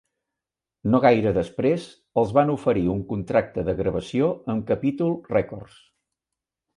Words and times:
No 0.93 0.99
gaire 1.03 1.33
després, 1.35 1.83
els 2.21 2.33
van 2.39 2.53
oferir 2.55 2.85
un 2.95 3.03
contracte 3.11 3.65
de 3.71 3.75
gravació 3.81 4.31
amb 4.55 4.65
Capitol 4.73 5.13
Records. 5.39 5.77